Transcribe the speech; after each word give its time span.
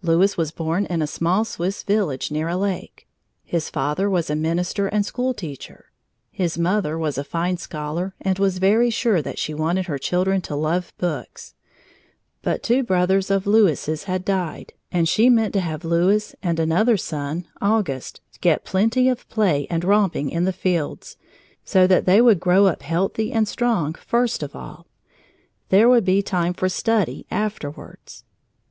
Louis 0.00 0.38
was 0.38 0.52
born 0.52 0.86
in 0.86 1.02
a 1.02 1.06
small 1.06 1.44
Swiss 1.44 1.82
village 1.82 2.30
near 2.30 2.48
a 2.48 2.56
lake. 2.56 3.06
His 3.44 3.68
father 3.68 4.08
was 4.08 4.30
a 4.30 4.34
minister 4.34 4.86
and 4.86 5.04
school 5.04 5.34
teacher. 5.34 5.92
His 6.30 6.56
mother 6.56 6.96
was 6.96 7.18
a 7.18 7.24
fine 7.24 7.58
scholar 7.58 8.14
and 8.18 8.38
was 8.38 8.56
very 8.56 8.88
sure 8.88 9.20
that 9.20 9.38
she 9.38 9.52
wanted 9.52 9.84
her 9.84 9.98
children 9.98 10.40
to 10.40 10.56
love 10.56 10.94
books, 10.96 11.52
but 12.40 12.62
two 12.62 12.84
brothers 12.84 13.30
of 13.30 13.46
Louis's 13.46 14.04
had 14.04 14.24
died 14.24 14.72
and 14.90 15.06
she 15.10 15.28
meant 15.28 15.52
to 15.52 15.60
have 15.60 15.84
Louis 15.84 16.34
and 16.42 16.58
another 16.58 16.96
son, 16.96 17.46
Auguste, 17.60 18.22
get 18.40 18.64
plenty 18.64 19.10
of 19.10 19.28
play 19.28 19.66
and 19.68 19.84
romping 19.84 20.30
in 20.30 20.44
the 20.44 20.54
fields 20.54 21.18
so 21.66 21.86
that 21.86 22.06
they 22.06 22.22
would 22.22 22.40
grow 22.40 22.64
up 22.64 22.80
healthy 22.80 23.30
and 23.30 23.46
strong, 23.46 23.92
first 23.92 24.42
of 24.42 24.56
all; 24.56 24.86
there 25.68 25.86
would 25.86 26.06
be 26.06 26.22
time 26.22 26.54
for 26.54 26.66
study 26.70 27.26
afterwards. 27.30 28.24